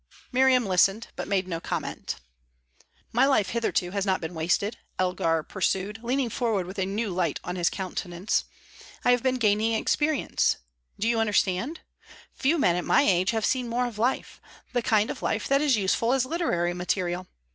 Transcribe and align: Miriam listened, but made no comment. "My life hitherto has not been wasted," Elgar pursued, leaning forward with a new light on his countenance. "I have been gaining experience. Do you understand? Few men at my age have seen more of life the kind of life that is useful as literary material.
Miriam 0.31 0.65
listened, 0.65 1.09
but 1.15 1.27
made 1.27 1.47
no 1.47 1.59
comment. 1.59 2.15
"My 3.11 3.27
life 3.27 3.49
hitherto 3.49 3.91
has 3.91 4.03
not 4.03 4.19
been 4.19 4.33
wasted," 4.33 4.77
Elgar 4.97 5.43
pursued, 5.43 5.99
leaning 6.01 6.31
forward 6.31 6.65
with 6.65 6.79
a 6.79 6.87
new 6.87 7.11
light 7.11 7.39
on 7.43 7.55
his 7.55 7.69
countenance. 7.69 8.45
"I 9.05 9.11
have 9.11 9.21
been 9.21 9.35
gaining 9.35 9.73
experience. 9.73 10.57
Do 10.97 11.07
you 11.07 11.19
understand? 11.19 11.81
Few 12.33 12.57
men 12.57 12.75
at 12.77 12.83
my 12.83 13.03
age 13.03 13.29
have 13.29 13.45
seen 13.45 13.69
more 13.69 13.85
of 13.85 13.99
life 13.99 14.41
the 14.73 14.81
kind 14.81 15.11
of 15.11 15.21
life 15.21 15.47
that 15.47 15.61
is 15.61 15.77
useful 15.77 16.13
as 16.13 16.25
literary 16.25 16.73
material. 16.73 17.27